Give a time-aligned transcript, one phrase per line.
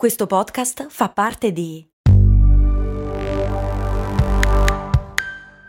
[0.00, 1.86] Questo podcast fa parte di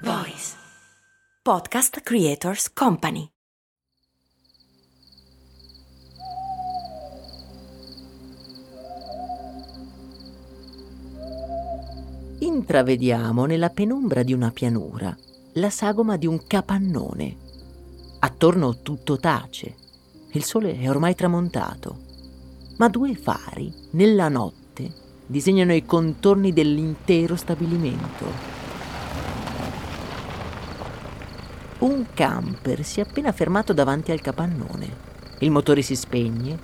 [0.04, 0.56] Voice
[1.42, 3.30] Podcast Creators Company.
[12.40, 15.14] Intravediamo nella penombra di una pianura
[15.56, 17.36] la sagoma di un capannone.
[18.20, 19.76] Attorno tutto tace.
[20.32, 22.11] Il sole è ormai tramontato
[22.82, 24.92] ma due fari, nella notte,
[25.28, 28.26] disegnano i contorni dell'intero stabilimento.
[31.78, 35.10] Un camper si è appena fermato davanti al capannone.
[35.42, 36.58] Il motore si spegne,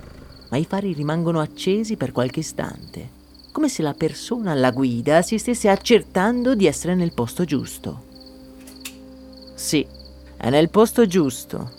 [0.50, 3.10] ma i fari rimangono accesi per qualche istante,
[3.52, 8.06] come se la persona alla guida si stesse accertando di essere nel posto giusto.
[9.54, 9.86] Sì,
[10.36, 11.70] è nel posto giusto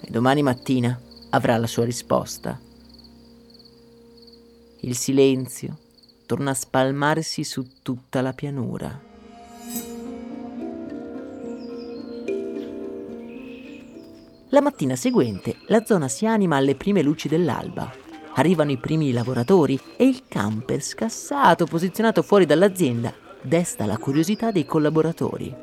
[0.00, 1.00] e domani mattina
[1.30, 2.66] avrà la sua risposta.
[4.82, 5.76] Il silenzio
[6.24, 9.00] torna a spalmarsi su tutta la pianura.
[14.50, 17.92] La mattina seguente la zona si anima alle prime luci dell'alba.
[18.34, 24.64] Arrivano i primi lavoratori e il camper scassato posizionato fuori dall'azienda desta la curiosità dei
[24.64, 25.56] collaboratori.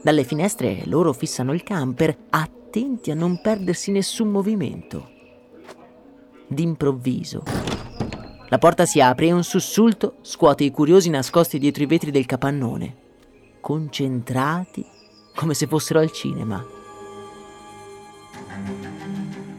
[0.00, 5.18] Dalle finestre loro fissano il camper, attenti a non perdersi nessun movimento
[6.50, 7.42] d'improvviso.
[8.48, 12.26] La porta si apre e un sussulto scuote i curiosi nascosti dietro i vetri del
[12.26, 12.96] capannone,
[13.60, 14.84] concentrati
[15.34, 16.62] come se fossero al cinema.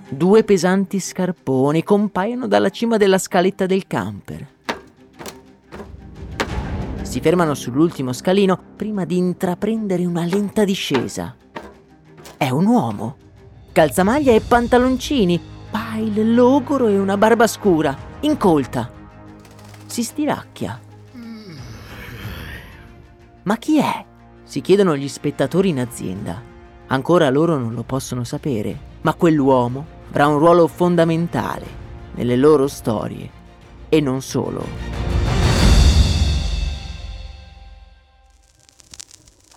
[0.10, 4.48] Due pesanti scarponi compaiono dalla cima della scaletta del camper.
[7.02, 11.36] Si fermano sull'ultimo scalino prima di intraprendere una lenta discesa.
[12.36, 13.16] È un uomo.
[13.72, 15.40] Calzamaglia e pantaloncini,
[15.72, 18.92] pile logoro e una barba scura, incolta.
[19.86, 20.80] Si stiracchia.
[23.44, 24.06] Ma chi è?
[24.44, 26.42] Si chiedono gli spettatori in azienda.
[26.88, 31.66] Ancora loro non lo possono sapere, ma quell'uomo avrà un ruolo fondamentale
[32.16, 33.40] nelle loro storie.
[33.90, 34.66] E non solo.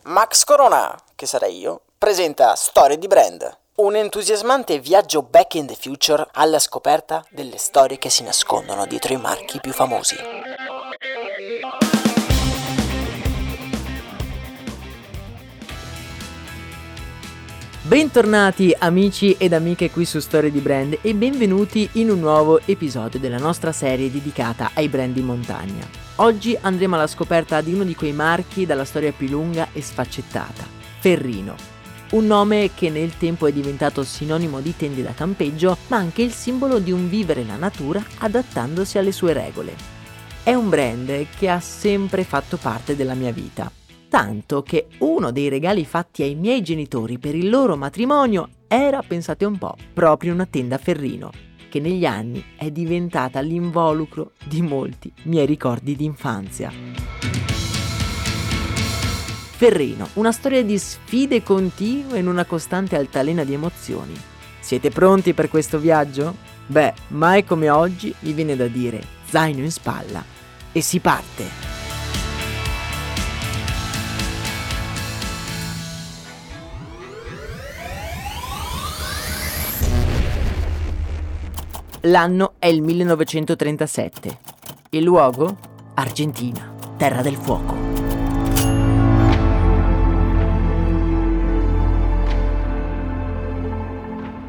[0.05, 3.64] Max Corona, che sarei io, presenta Storie di Brand.
[3.77, 9.15] Un entusiasmante viaggio back in the future alla scoperta delle storie che si nascondono dietro
[9.15, 10.15] i marchi più famosi.
[17.83, 23.19] Bentornati amici ed amiche qui su Storie di Brand e benvenuti in un nuovo episodio
[23.19, 25.85] della nostra serie dedicata ai brand in montagna.
[26.19, 30.63] Oggi andremo alla scoperta di uno di quei marchi dalla storia più lunga e sfaccettata,
[31.01, 31.74] Ferrino
[32.15, 36.31] un nome che nel tempo è diventato sinonimo di tende da campeggio, ma anche il
[36.31, 39.75] simbolo di un vivere la natura adattandosi alle sue regole.
[40.43, 43.71] È un brand che ha sempre fatto parte della mia vita,
[44.09, 49.45] tanto che uno dei regali fatti ai miei genitori per il loro matrimonio era, pensate
[49.45, 51.31] un po', proprio una tenda Ferrino,
[51.69, 57.34] che negli anni è diventata l'involucro di molti miei ricordi di infanzia.
[59.57, 64.21] Ferrino, una storia di sfide continue in una costante altalena di emozioni.
[64.59, 66.35] Siete pronti per questo viaggio?
[66.67, 69.01] Beh, mai come oggi vi viene da dire
[69.31, 70.25] zaino in spalla
[70.73, 71.73] e si parte!
[82.07, 84.39] L'anno è il 1937.
[84.91, 85.57] Il luogo?
[85.95, 87.84] Argentina, terra del fuoco.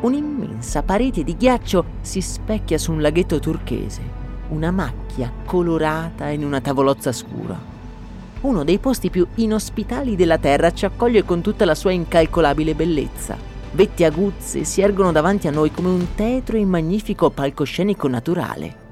[0.05, 4.01] Un'immensa parete di ghiaccio si specchia su un laghetto turchese,
[4.49, 7.73] una macchia colorata in una tavolozza scura.
[8.41, 13.35] Uno dei posti più inospitali della Terra ci accoglie con tutta la sua incalcolabile bellezza.
[13.71, 18.83] Vette aguzze si ergono davanti a noi come un tetro e magnifico palcoscenico naturale.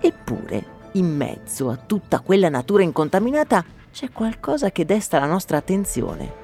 [0.00, 6.39] Eppure, in mezzo a tutta quella natura incontaminata, c'è qualcosa che desta la nostra attenzione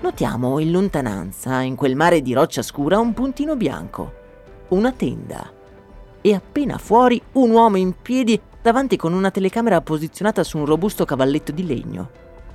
[0.00, 4.12] notiamo in lontananza, in quel mare di roccia scura, un puntino bianco,
[4.68, 5.50] una tenda.
[6.20, 11.04] E appena fuori un uomo in piedi davanti con una telecamera posizionata su un robusto
[11.04, 12.10] cavalletto di legno.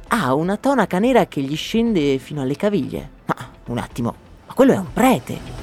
[0.09, 3.09] Ha una tonaca nera che gli scende fino alle caviglie.
[3.25, 3.35] Ma
[3.67, 5.61] un attimo, ma quello è un prete.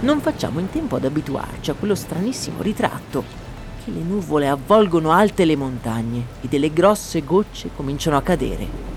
[0.00, 3.49] Non facciamo in tempo ad abituarci a quello stranissimo ritratto
[3.82, 8.88] che le nuvole avvolgono alte le montagne e delle grosse gocce cominciano a cadere.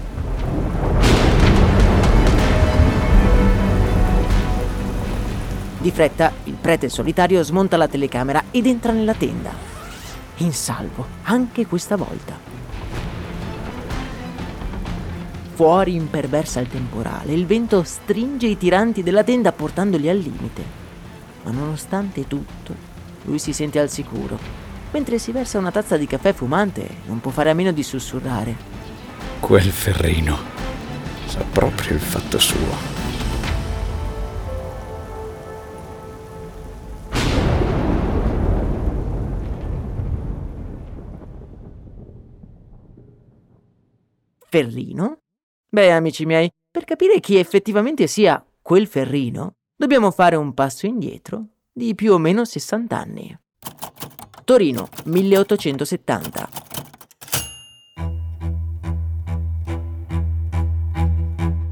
[5.80, 9.52] Di fretta, il prete solitario smonta la telecamera ed entra nella tenda.
[10.38, 12.40] In salvo, anche questa volta.
[15.56, 20.64] Fuori imperversa il temporale, il vento stringe i tiranti della tenda portandoli al limite.
[21.44, 22.74] Ma nonostante tutto,
[23.26, 24.63] lui si sente al sicuro.
[24.94, 28.56] Mentre si versa una tazza di caffè fumante, non può fare a meno di sussurrare.
[29.40, 30.38] Quel ferrino
[31.26, 33.02] sa proprio il fatto suo.
[44.48, 45.18] Ferrino?
[45.70, 51.48] Beh, amici miei, per capire chi effettivamente sia quel Ferrino, dobbiamo fare un passo indietro
[51.72, 53.36] di più o meno 60 anni.
[54.44, 56.50] Torino, 1870.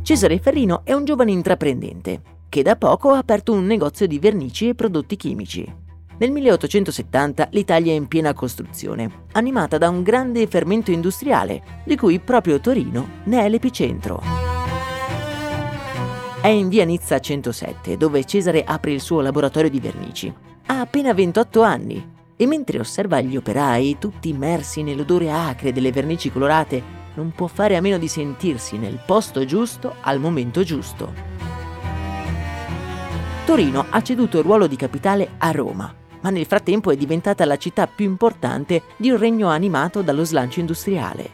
[0.04, 4.70] Cesare Ferrino è un giovane intraprendente che da poco ha aperto un negozio di vernici
[4.70, 5.76] e prodotti chimici.
[6.18, 12.20] Nel 1870 l'Italia è in piena costruzione, animata da un grande fermento industriale, di cui
[12.20, 14.22] proprio Torino ne è l'epicentro.
[16.42, 20.34] È in via Nizza 107, dove Cesare apre il suo laboratorio di vernici.
[20.68, 26.32] Ha appena 28 anni e mentre osserva gli operai, tutti immersi nell'odore acre delle vernici
[26.32, 26.82] colorate,
[27.14, 31.14] non può fare a meno di sentirsi nel posto giusto al momento giusto.
[33.46, 37.58] Torino ha ceduto il ruolo di capitale a Roma, ma nel frattempo è diventata la
[37.58, 41.30] città più importante di un regno animato dallo slancio industriale.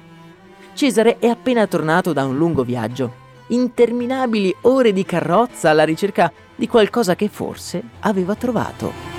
[0.74, 3.14] Cesare è appena tornato da un lungo viaggio,
[3.48, 9.17] interminabili ore di carrozza alla ricerca di qualcosa che forse aveva trovato.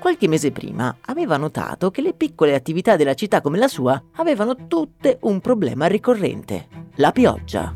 [0.00, 4.66] Qualche mese prima aveva notato che le piccole attività della città come la sua avevano
[4.66, 7.74] tutte un problema ricorrente, la pioggia.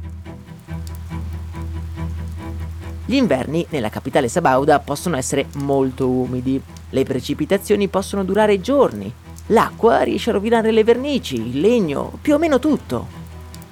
[3.05, 9.12] Gli inverni nella capitale sabauda possono essere molto umidi, le precipitazioni possono durare giorni,
[9.49, 13.06] l'acqua riesce a rovinare le vernici, il legno, più o meno tutto.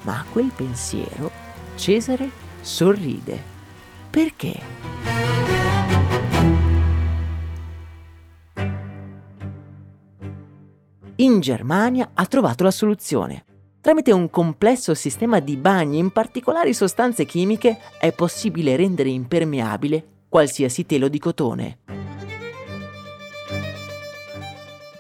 [0.03, 1.31] Ma a quel pensiero
[1.75, 2.29] Cesare
[2.61, 3.43] sorride.
[4.11, 5.52] Perché?
[11.17, 13.45] In Germania ha trovato la soluzione.
[13.83, 20.87] Tramite un complesso sistema di bagni in particolari sostanze chimiche è possibile rendere impermeabile qualsiasi
[20.87, 21.79] telo di cotone.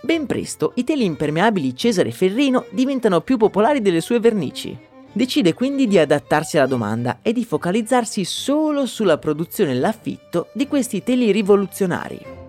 [0.03, 4.77] Ben presto i teli impermeabili Cesare Ferrino diventano più popolari delle sue vernici.
[5.11, 10.67] Decide quindi di adattarsi alla domanda e di focalizzarsi solo sulla produzione e l'affitto di
[10.67, 12.42] questi teli rivoluzionari.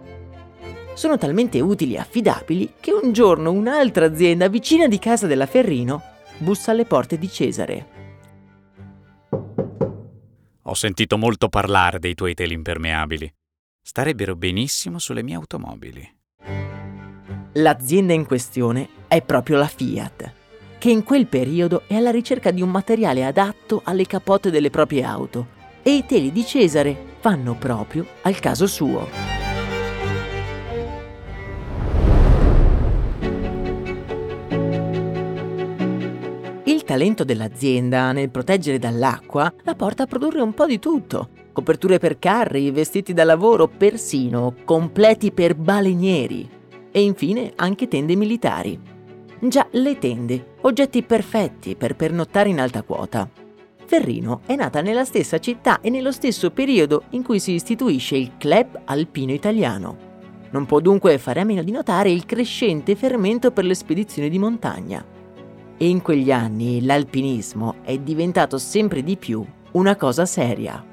[0.94, 6.02] Sono talmente utili e affidabili che un giorno un'altra azienda vicina di casa della Ferrino
[6.38, 7.88] bussa alle porte di Cesare.
[10.62, 13.32] Ho sentito molto parlare dei tuoi teli impermeabili.
[13.82, 16.18] Starebbero benissimo sulle mie automobili.
[17.54, 20.32] L'azienda in questione è proprio la Fiat,
[20.78, 25.04] che in quel periodo è alla ricerca di un materiale adatto alle capote delle proprie
[25.04, 25.48] auto
[25.84, 29.43] e i teli di Cesare fanno proprio al caso suo.
[36.94, 41.30] Talento dell'azienda nel proteggere dall'acqua la porta a produrre un po' di tutto.
[41.52, 46.48] Coperture per carri, vestiti da lavoro, persino completi per balenieri.
[46.92, 48.80] E infine anche tende militari.
[49.40, 53.28] Già, le tende, oggetti perfetti per pernottare in alta quota.
[53.86, 58.34] Ferrino è nata nella stessa città e nello stesso periodo in cui si istituisce il
[58.38, 60.12] Club Alpino Italiano.
[60.52, 64.38] Non può dunque fare a meno di notare il crescente fermento per le spedizioni di
[64.38, 65.22] montagna
[65.78, 70.84] e in quegli anni l'alpinismo è diventato sempre di più una cosa seria.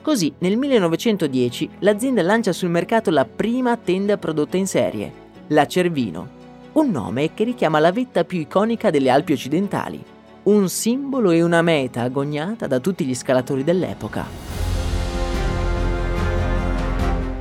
[0.00, 5.12] Così nel 1910 l'azienda lancia sul mercato la prima tenda prodotta in serie,
[5.48, 6.28] la Cervino,
[6.72, 10.02] un nome che richiama la vetta più iconica delle Alpi occidentali,
[10.44, 14.26] un simbolo e una meta agognata da tutti gli scalatori dell'epoca.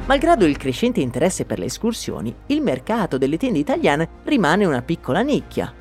[0.05, 5.21] Malgrado il crescente interesse per le escursioni, il mercato delle tende italiane rimane una piccola
[5.21, 5.73] nicchia,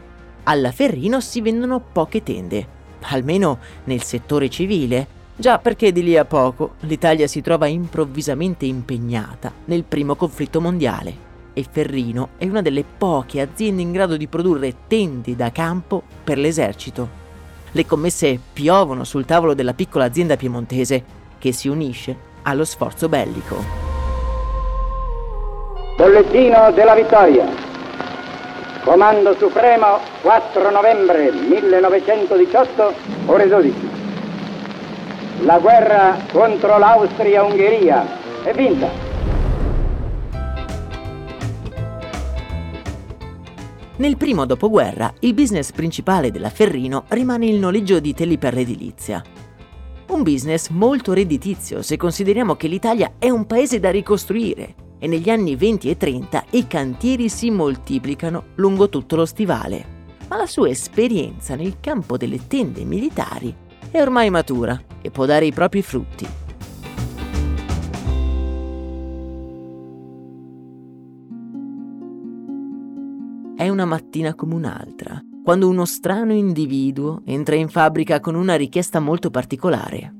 [0.45, 2.67] alla Ferrino si vendono poche tende,
[3.03, 5.07] almeno nel settore civile,
[5.37, 11.31] già perché di lì a poco l'Italia si trova improvvisamente impegnata nel primo conflitto mondiale
[11.55, 16.39] e Ferrino è una delle poche aziende in grado di produrre tende da campo per
[16.39, 17.21] l'esercito.
[17.73, 21.05] Le commesse piovono sul tavolo della piccola azienda piemontese
[21.39, 23.57] che si unisce allo sforzo bellico.
[25.97, 27.72] Bollettino della vittoria.
[28.85, 32.95] Comando Supremo, 4 novembre 1918,
[33.27, 33.89] ore 12.
[35.43, 38.89] La guerra contro l'Austria-Ungheria è vinta.
[43.99, 49.23] Nel primo dopoguerra il business principale della Ferrino rimane il noleggio di teli per l'edilizia.
[50.09, 55.31] Un business molto redditizio se consideriamo che l'Italia è un paese da ricostruire e negli
[55.31, 59.85] anni 20 e 30 i cantieri si moltiplicano lungo tutto lo stivale.
[60.29, 63.53] Ma la sua esperienza nel campo delle tende militari
[63.91, 66.25] è ormai matura e può dare i propri frutti.
[73.57, 79.01] È una mattina come un'altra, quando uno strano individuo entra in fabbrica con una richiesta
[79.01, 80.15] molto particolare.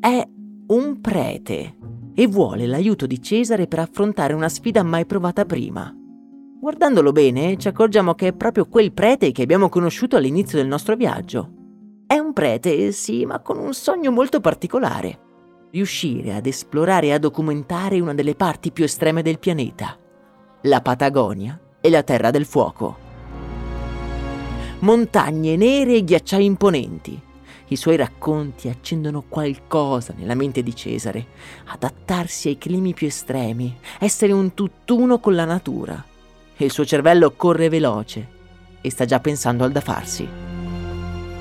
[0.00, 0.26] È
[0.68, 1.76] un prete
[2.18, 5.94] e vuole l'aiuto di Cesare per affrontare una sfida mai provata prima.
[6.60, 10.96] Guardandolo bene, ci accorgiamo che è proprio quel prete che abbiamo conosciuto all'inizio del nostro
[10.96, 11.52] viaggio.
[12.08, 15.20] È un prete, sì, ma con un sogno molto particolare.
[15.70, 19.96] Riuscire ad esplorare e a documentare una delle parti più estreme del pianeta,
[20.62, 22.96] la Patagonia e la Terra del Fuoco.
[24.80, 27.26] Montagne nere e ghiacciai imponenti.
[27.68, 31.26] I suoi racconti accendono qualcosa nella mente di Cesare,
[31.66, 36.02] adattarsi ai climi più estremi, essere un tutt'uno con la natura.
[36.56, 38.36] Il suo cervello corre veloce
[38.80, 40.26] e sta già pensando al da farsi.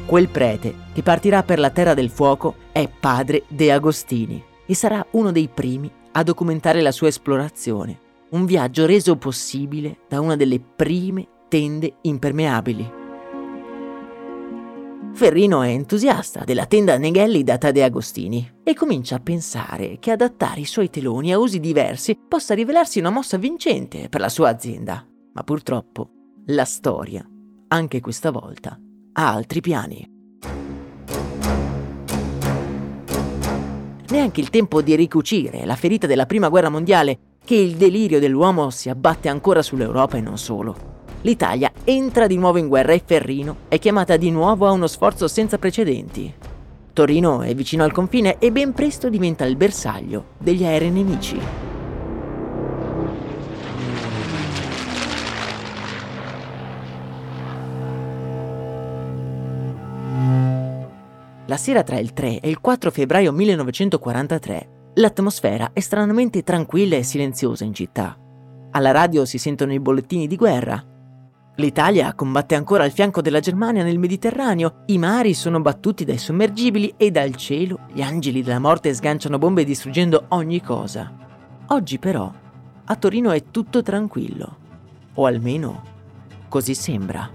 [0.05, 5.05] Quel prete che partirà per la Terra del Fuoco è padre De Agostini e sarà
[5.12, 10.60] uno dei primi a documentare la sua esplorazione un viaggio reso possibile da una delle
[10.60, 13.07] prime tende impermeabili.
[15.17, 20.59] Ferrino è entusiasta della tenda Neghelli data De Agostini e comincia a pensare che adattare
[20.59, 25.03] i suoi teloni a usi diversi possa rivelarsi una mossa vincente per la sua azienda.
[25.33, 26.12] Ma purtroppo
[26.45, 27.27] la storia,
[27.69, 28.79] anche questa volta,
[29.13, 30.07] ha altri piani.
[34.09, 38.69] Neanche il tempo di ricucire la ferita della prima guerra mondiale che il delirio dell'uomo
[38.69, 40.97] si abbatte ancora sull'Europa e non solo.
[41.27, 45.27] L'Italia entra di nuovo in guerra e Ferrino è chiamata di nuovo a uno sforzo
[45.27, 46.34] senza precedenti.
[46.93, 51.38] Torino è vicino al confine e ben presto diventa il bersaglio degli aerei nemici.
[61.48, 67.03] La sera tra il 3 e il 4 febbraio 1943 L'atmosfera è stranamente tranquilla e
[67.03, 68.17] silenziosa in città.
[68.72, 70.96] Alla radio si sentono i bollettini di guerra.
[71.60, 76.94] L'Italia combatte ancora al fianco della Germania nel Mediterraneo, i mari sono battuti dai sommergibili
[76.98, 81.12] e dal cielo gli angeli della morte sganciano bombe distruggendo ogni cosa.
[81.70, 82.32] Oggi però
[82.86, 84.58] a Torino è tutto tranquillo,
[85.16, 85.82] o almeno
[86.48, 87.28] così sembra.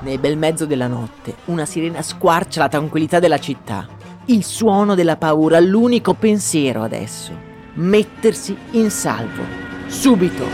[0.00, 4.00] Nel bel mezzo della notte, una sirena squarcia la tranquillità della città.
[4.26, 7.32] Il suono della paura, l'unico pensiero adesso.
[7.74, 9.42] Mettersi in salvo.
[9.88, 10.44] Subito.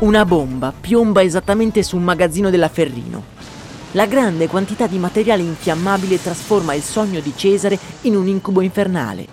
[0.00, 3.36] Una bomba piomba esattamente su un magazzino della Ferrino.
[3.92, 9.26] La grande quantità di materiale infiammabile trasforma il sogno di Cesare in un incubo infernale.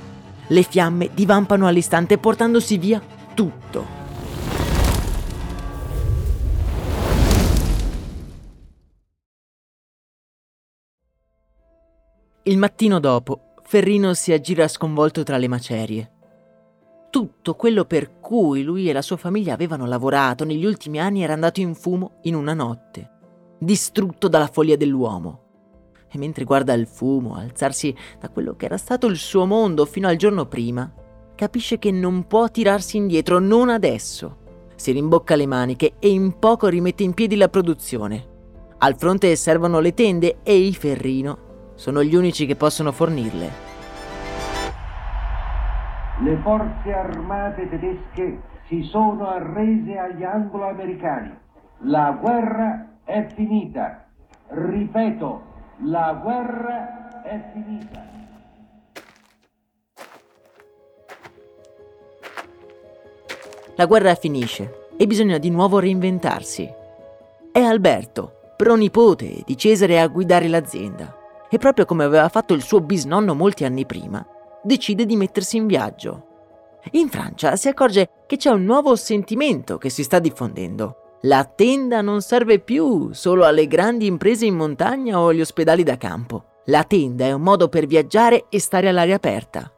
[0.47, 3.01] Le fiamme divampano all'istante portandosi via
[3.33, 3.94] tutto.
[12.47, 16.11] Il mattino dopo, Ferrino si aggira sconvolto tra le macerie.
[17.09, 21.33] Tutto quello per cui lui e la sua famiglia avevano lavorato negli ultimi anni era
[21.33, 23.09] andato in fumo in una notte,
[23.57, 25.41] distrutto dalla follia dell'uomo.
[26.07, 30.07] E mentre guarda il fumo alzarsi da quello che era stato il suo mondo fino
[30.07, 30.93] al giorno prima,
[31.33, 34.37] capisce che non può tirarsi indietro, non adesso.
[34.75, 38.33] Si rimbocca le maniche e in poco rimette in piedi la produzione.
[38.77, 41.44] Al fronte servono le tende e il Ferrino
[41.75, 43.73] sono gli unici che possono fornirle.
[46.21, 51.37] Le forze armate tedesche si sono arrese agli anglo-americani.
[51.79, 54.05] La guerra è finita.
[54.47, 55.41] Ripeto,
[55.83, 58.13] la guerra è finita.
[63.75, 66.71] La guerra finisce e bisogna di nuovo reinventarsi.
[67.51, 72.81] È Alberto, pronipote di Cesare, a guidare l'azienda e proprio come aveva fatto il suo
[72.81, 74.25] bisnonno molti anni prima,
[74.63, 76.27] decide di mettersi in viaggio.
[76.91, 81.17] In Francia si accorge che c'è un nuovo sentimento che si sta diffondendo.
[81.21, 85.97] La tenda non serve più solo alle grandi imprese in montagna o agli ospedali da
[85.97, 86.45] campo.
[86.65, 89.71] La tenda è un modo per viaggiare e stare all'aria aperta.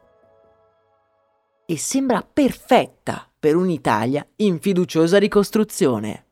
[1.64, 6.27] E sembra perfetta per un'Italia in fiduciosa ricostruzione.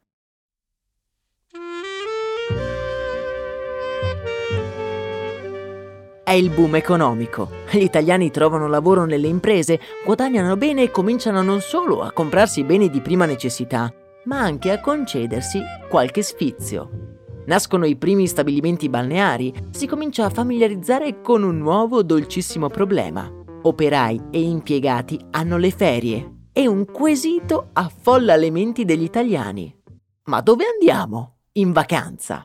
[6.27, 7.51] È il boom economico.
[7.71, 12.91] Gli italiani trovano lavoro nelle imprese, guadagnano bene e cominciano non solo a comprarsi beni
[12.91, 17.21] di prima necessità, ma anche a concedersi qualche sfizio.
[17.47, 23.31] Nascono i primi stabilimenti balneari, si comincia a familiarizzare con un nuovo dolcissimo problema.
[23.63, 29.73] Operai e impiegati hanno le ferie e un quesito affolla le menti degli italiani.
[30.25, 31.37] Ma dove andiamo?
[31.53, 32.45] In vacanza.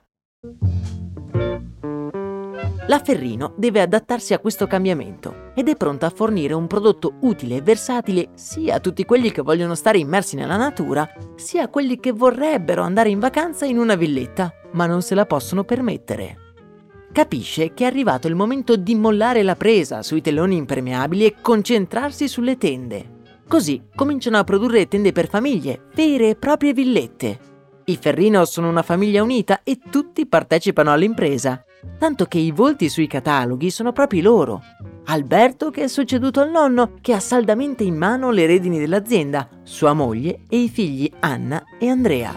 [2.87, 7.57] La Ferrino deve adattarsi a questo cambiamento ed è pronta a fornire un prodotto utile
[7.57, 11.99] e versatile sia a tutti quelli che vogliono stare immersi nella natura, sia a quelli
[11.99, 16.37] che vorrebbero andare in vacanza in una villetta, ma non se la possono permettere.
[17.11, 22.27] Capisce che è arrivato il momento di mollare la presa sui teloni impermeabili e concentrarsi
[22.27, 23.19] sulle tende.
[23.47, 27.39] Così cominciano a produrre tende per famiglie, vere e proprie villette.
[27.85, 31.63] I Ferrino sono una famiglia unita e tutti partecipano all'impresa
[31.97, 34.61] tanto che i volti sui cataloghi sono proprio loro.
[35.05, 39.93] Alberto che è succeduto al nonno, che ha saldamente in mano le redini dell'azienda, sua
[39.93, 42.33] moglie e i figli Anna e Andrea.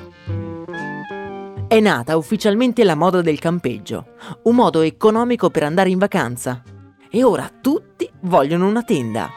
[1.66, 4.06] È nata ufficialmente la moda del campeggio,
[4.42, 6.62] un modo economico per andare in vacanza.
[7.10, 9.30] E ora tutti vogliono una tenda.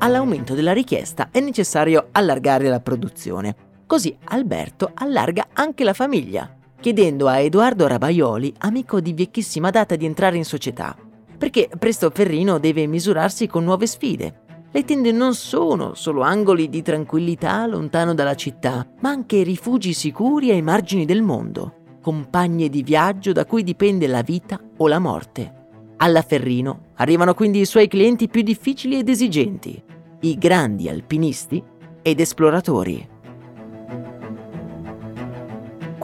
[0.00, 7.26] All'aumento della richiesta è necessario allargare la produzione Così Alberto allarga anche la famiglia, chiedendo
[7.26, 10.94] a Edoardo Rabaioli, amico di vecchissima data, di entrare in società.
[11.38, 14.42] Perché presto Ferrino deve misurarsi con nuove sfide.
[14.70, 20.50] Le tende non sono solo angoli di tranquillità lontano dalla città, ma anche rifugi sicuri
[20.50, 25.54] ai margini del mondo, compagne di viaggio da cui dipende la vita o la morte.
[25.96, 29.82] Alla Ferrino arrivano quindi i suoi clienti più difficili ed esigenti,
[30.20, 31.64] i grandi alpinisti
[32.02, 33.16] ed esploratori.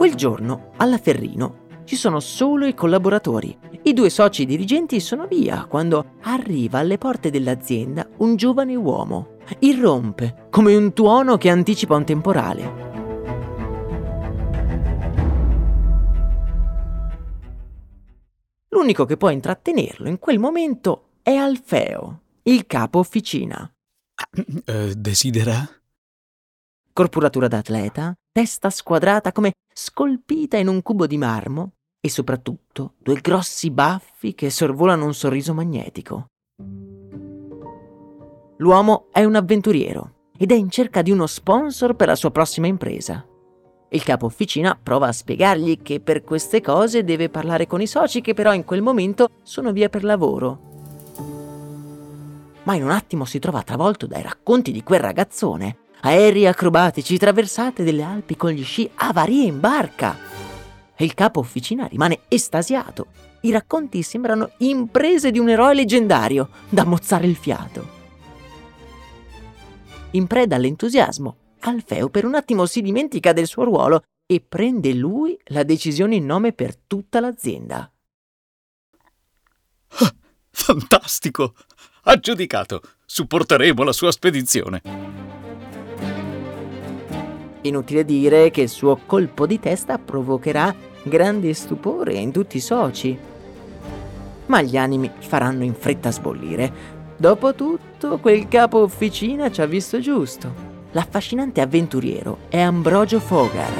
[0.05, 3.57] Quel giorno, alla Ferrino, ci sono solo i collaboratori.
[3.81, 9.37] I due soci dirigenti sono via quando arriva alle porte dell'azienda un giovane uomo.
[9.61, 12.73] Irrompe, come un tuono che anticipa un temporale.
[18.69, 23.67] L'unico che può intrattenerlo in quel momento è Alfeo, il capo officina.
[24.67, 25.67] Uh, desidera?
[26.95, 33.69] Corporatura d'atleta, testa squadrata come scolpita in un cubo di marmo e soprattutto due grossi
[33.69, 36.27] baffi che sorvolano un sorriso magnetico.
[38.59, 42.67] L'uomo è un avventuriero ed è in cerca di uno sponsor per la sua prossima
[42.67, 43.27] impresa.
[43.89, 48.21] Il capo officina prova a spiegargli che per queste cose deve parlare con i soci
[48.21, 50.59] che però in quel momento sono via per lavoro.
[52.63, 57.83] Ma in un attimo si trova travolto dai racconti di quel ragazzone aerei acrobatici, traversate
[57.83, 60.17] delle Alpi con gli sci, avarie in barca.
[60.95, 63.07] E il capo officina rimane estasiato.
[63.41, 67.93] I racconti sembrano imprese di un eroe leggendario, da mozzare il fiato.
[70.11, 75.37] In preda all'entusiasmo, Alfeo per un attimo si dimentica del suo ruolo e prende lui
[75.45, 77.91] la decisione in nome per tutta l'azienda.
[79.99, 80.15] Ah,
[80.49, 81.55] fantastico!
[82.03, 82.81] Aggiudicato!
[83.05, 85.34] Supporteremo la sua spedizione.
[87.65, 93.17] Inutile dire che il suo colpo di testa provocherà grande stupore in tutti i soci.
[94.45, 96.71] Ma gli animi faranno in fretta sbollire.
[97.17, 100.73] Dopotutto, quel capo officina ci ha visto giusto.
[100.91, 103.73] L'affascinante avventuriero è Ambrogio Fogar.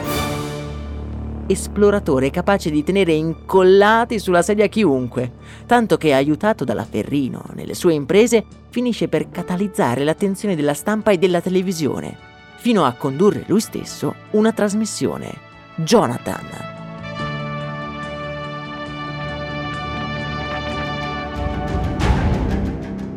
[1.45, 5.31] Esploratore capace di tenere incollati sulla sedia chiunque,
[5.67, 11.19] tanto che aiutato dalla Ferrino nelle sue imprese finisce per catalizzare l'attenzione della stampa e
[11.19, 12.33] della televisione
[12.65, 15.31] fino a condurre lui stesso una trasmissione,
[15.75, 16.47] Jonathan.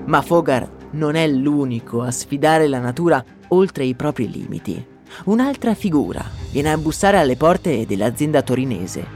[0.05, 4.87] Ma Fogar non è l'unico a sfidare la natura oltre i propri limiti.
[5.25, 9.07] Un'altra figura viene a bussare alle porte dell'azienda torinese.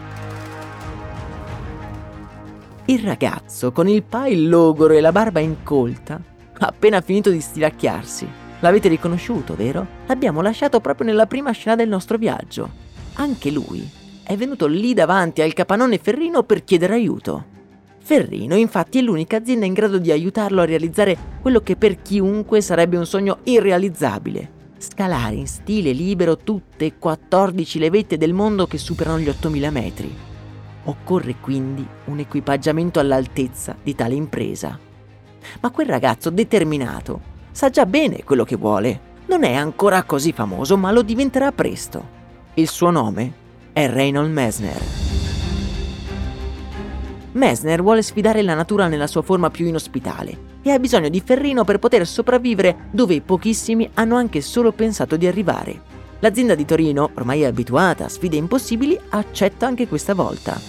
[2.86, 6.18] Il ragazzo con il pai logoro e la barba incolta
[6.58, 9.84] ha appena finito di stiracchiarsi L'avete riconosciuto, vero?
[10.06, 12.70] L'abbiamo lasciato proprio nella prima scena del nostro viaggio.
[13.14, 13.88] Anche lui
[14.22, 17.44] è venuto lì davanti al capannone Ferrino per chiedere aiuto.
[17.98, 22.60] Ferrino infatti è l'unica azienda in grado di aiutarlo a realizzare quello che per chiunque
[22.60, 24.60] sarebbe un sogno irrealizzabile.
[24.78, 29.70] Scalare in stile libero tutte e 14 le vette del mondo che superano gli 8000
[29.70, 30.16] metri.
[30.84, 34.78] Occorre quindi un equipaggiamento all'altezza di tale impresa.
[35.60, 39.10] Ma quel ragazzo determinato sa già bene quello che vuole.
[39.26, 42.20] Non è ancora così famoso, ma lo diventerà presto.
[42.54, 43.32] Il suo nome
[43.72, 44.82] è Reynold Messner.
[47.32, 51.64] Messner vuole sfidare la natura nella sua forma più inospitale e ha bisogno di Ferrino
[51.64, 55.80] per poter sopravvivere dove pochissimi hanno anche solo pensato di arrivare.
[56.18, 60.60] L'azienda di Torino, ormai abituata a sfide impossibili, accetta anche questa volta.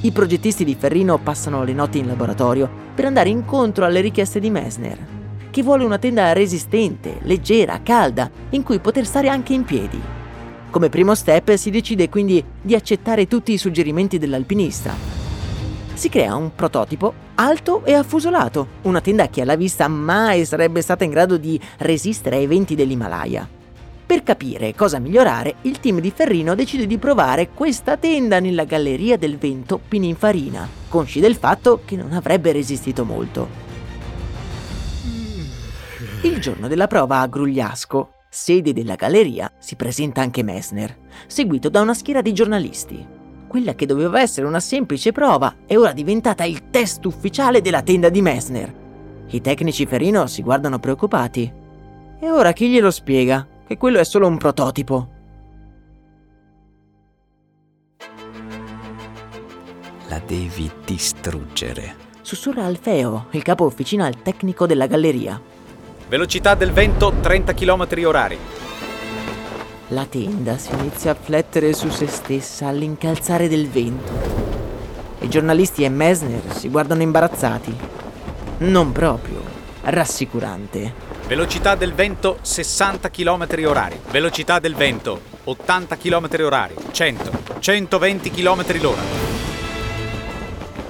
[0.00, 4.48] I progettisti di Ferrino passano le notti in laboratorio per andare incontro alle richieste di
[4.48, 4.98] Messner,
[5.50, 10.00] che vuole una tenda resistente, leggera, calda, in cui poter stare anche in piedi.
[10.70, 15.20] Come primo step si decide quindi di accettare tutti i suggerimenti dell'alpinista
[16.00, 21.04] si crea un prototipo alto e affusolato, una tenda che alla vista mai sarebbe stata
[21.04, 23.46] in grado di resistere ai venti dell'Himalaya.
[24.06, 29.18] Per capire cosa migliorare, il team di Ferrino decide di provare questa tenda nella galleria
[29.18, 33.69] del vento Pininfarina, consci del fatto che non avrebbe resistito molto.
[36.22, 41.80] Il giorno della prova a Grugliasco, sede della galleria, si presenta anche Messner, seguito da
[41.80, 43.18] una schiera di giornalisti
[43.50, 48.08] quella che doveva essere una semplice prova è ora diventata il test ufficiale della tenda
[48.08, 48.72] di Messner.
[49.26, 51.52] I tecnici Ferino si guardano preoccupati.
[52.20, 53.44] E ora chi glielo spiega?
[53.66, 55.10] Che quello è solo un prototipo.
[60.06, 61.96] La devi distruggere.
[62.20, 65.49] Sussurra Alfeo, il capo officinal tecnico della galleria.
[66.10, 68.36] Velocità del vento 30 km orari.
[69.90, 74.12] La tenda si inizia a flettere su se stessa all'incalzare del vento.
[75.20, 77.72] I giornalisti e Messner si guardano imbarazzati.
[78.58, 79.40] Non proprio
[79.82, 80.92] rassicurante.
[81.28, 84.00] Velocità del vento 60 km orari.
[84.10, 86.74] Velocità del vento 80 km orari.
[86.90, 89.02] 100, 120 km l'ora.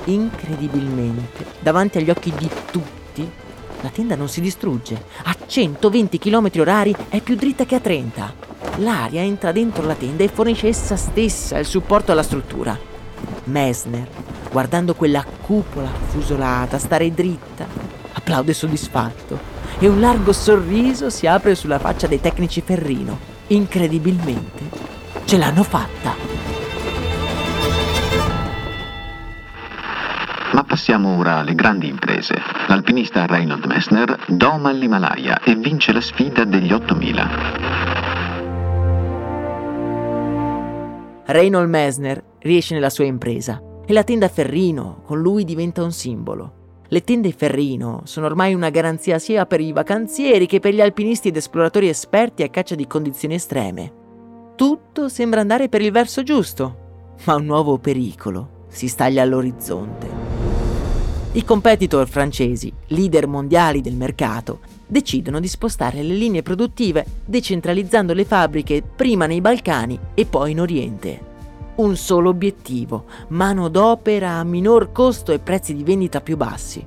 [0.05, 3.49] Incredibilmente, davanti agli occhi di tutti,
[3.83, 5.03] la tenda non si distrugge.
[5.25, 8.35] A 120 km orari è più dritta che a 30
[8.77, 12.79] l'aria entra dentro la tenda e fornisce essa stessa il supporto alla struttura.
[13.45, 14.07] Messner,
[14.51, 17.67] guardando quella cupola fusolata stare dritta,
[18.13, 23.19] applaude soddisfatto e un largo sorriso si apre sulla faccia dei tecnici Ferrino.
[23.49, 24.63] Incredibilmente,
[25.25, 26.40] ce l'hanno fatta.
[30.81, 32.37] Passiamo ora alle grandi imprese.
[32.69, 37.29] L'alpinista Reinhold Messner doma l'Himalaya e vince la sfida degli 8000.
[41.27, 46.79] Reynold Messner riesce nella sua impresa e la tenda Ferrino con lui diventa un simbolo.
[46.89, 51.29] Le tende Ferrino sono ormai una garanzia sia per i vacanzieri che per gli alpinisti
[51.29, 53.93] ed esploratori esperti a caccia di condizioni estreme.
[54.57, 60.20] Tutto sembra andare per il verso giusto, ma un nuovo pericolo si staglia all'orizzonte.
[61.33, 68.25] I competitor francesi, leader mondiali del mercato, decidono di spostare le linee produttive decentralizzando le
[68.25, 71.29] fabbriche prima nei Balcani e poi in Oriente.
[71.77, 76.85] Un solo obiettivo, mano d'opera a minor costo e prezzi di vendita più bassi.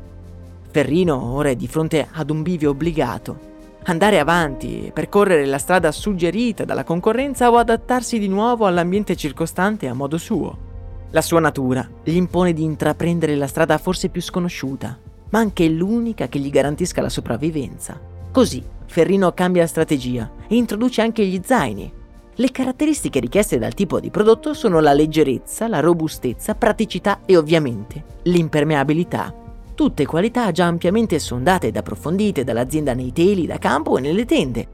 [0.72, 3.52] Ferrino ora è di fronte ad un bivio obbligato.
[3.84, 9.94] Andare avanti, percorrere la strada suggerita dalla concorrenza o adattarsi di nuovo all'ambiente circostante a
[9.94, 10.72] modo suo.
[11.14, 14.98] La sua natura gli impone di intraprendere la strada forse più sconosciuta,
[15.30, 18.00] ma anche l'unica che gli garantisca la sopravvivenza.
[18.32, 21.92] Così Ferrino cambia strategia e introduce anche gli zaini.
[22.34, 28.04] Le caratteristiche richieste dal tipo di prodotto sono la leggerezza, la robustezza, praticità e ovviamente
[28.24, 29.32] l'impermeabilità.
[29.76, 34.68] Tutte qualità già ampiamente sondate ed approfondite dall'azienda nei teli da campo e nelle tende.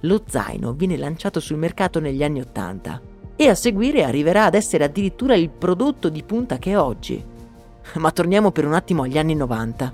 [0.00, 4.84] Lo zaino viene lanciato sul mercato negli anni Ottanta e a seguire arriverà ad essere
[4.84, 7.22] addirittura il prodotto di punta che è oggi.
[7.94, 9.92] Ma torniamo per un attimo agli anni 90,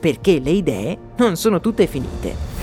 [0.00, 2.58] perché le idee non sono tutte finite.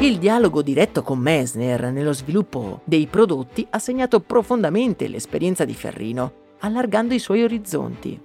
[0.00, 6.32] Il dialogo diretto con Messner nello sviluppo dei prodotti ha segnato profondamente l'esperienza di Ferrino,
[6.60, 8.20] allargando i suoi orizzonti.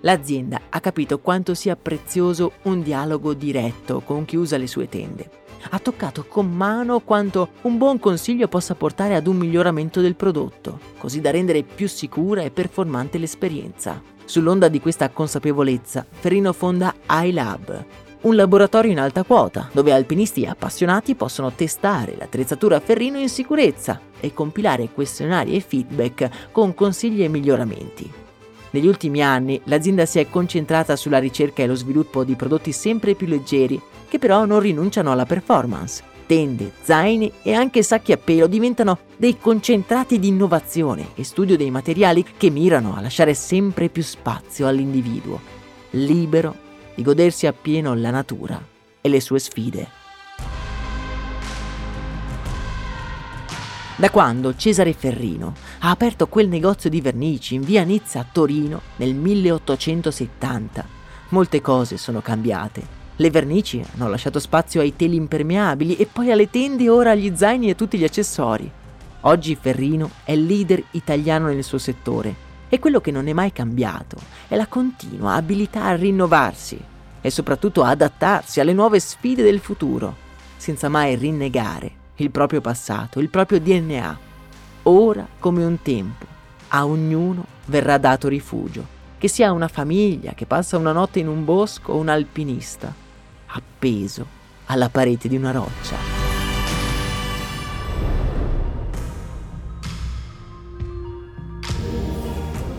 [0.00, 5.46] L'azienda ha capito quanto sia prezioso un dialogo diretto con chi usa le sue tende
[5.70, 10.78] ha toccato con mano quanto un buon consiglio possa portare ad un miglioramento del prodotto,
[10.98, 14.00] così da rendere più sicura e performante l'esperienza.
[14.24, 17.84] Sull'onda di questa consapevolezza, Ferrino fonda iLab,
[18.20, 24.34] un laboratorio in alta quota, dove alpinisti appassionati possono testare l'attrezzatura Ferrino in sicurezza e
[24.34, 28.12] compilare questionari e feedback con consigli e miglioramenti.
[28.70, 33.14] Negli ultimi anni l'azienda si è concentrata sulla ricerca e lo sviluppo di prodotti sempre
[33.14, 36.02] più leggeri che però non rinunciano alla performance.
[36.26, 41.70] Tende, zaini e anche sacchi a pelo diventano dei concentrati di innovazione e studio dei
[41.70, 45.40] materiali che mirano a lasciare sempre più spazio all'individuo,
[45.90, 46.54] libero
[46.94, 48.62] di godersi appieno la natura
[49.00, 49.88] e le sue sfide.
[53.96, 58.82] Da quando Cesare Ferrino ha aperto quel negozio di vernici in via Nizza a Torino
[58.96, 60.86] nel 1870,
[61.30, 62.97] molte cose sono cambiate.
[63.20, 67.66] Le vernici hanno lasciato spazio ai teli impermeabili e poi alle tende ora agli zaini
[67.66, 68.70] e a tutti gli accessori.
[69.22, 72.32] Oggi Ferrino è leader italiano nel suo settore
[72.68, 76.80] e quello che non è mai cambiato è la continua abilità a rinnovarsi
[77.20, 80.14] e soprattutto a adattarsi alle nuove sfide del futuro,
[80.56, 84.18] senza mai rinnegare il proprio passato, il proprio DNA.
[84.84, 86.24] Ora come un tempo,
[86.68, 88.86] a ognuno verrà dato rifugio,
[89.18, 93.06] che sia una famiglia che passa una notte in un bosco o un alpinista,
[93.48, 94.26] appeso
[94.66, 95.96] alla parete di una roccia.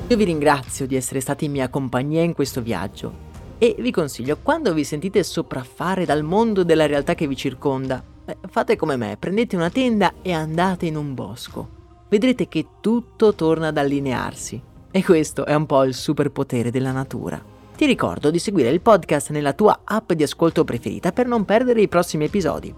[0.08, 3.28] Io vi ringrazio di essere stati in mia compagnia in questo viaggio
[3.60, 8.38] e vi consiglio, quando vi sentite sopraffare dal mondo della realtà che vi circonda, eh,
[8.48, 11.70] fate come me, prendete una tenda e andate in un bosco.
[12.08, 14.60] Vedrete che tutto torna ad allinearsi.
[14.90, 17.59] E questo è un po' il superpotere della natura.
[17.80, 21.80] Ti ricordo di seguire il podcast nella tua app di ascolto preferita per non perdere
[21.80, 22.76] i prossimi episodi.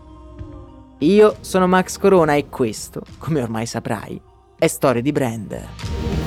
[1.00, 4.22] Io sono Max Corona e questo, come ormai saprai,
[4.60, 6.21] è Storia di Brand.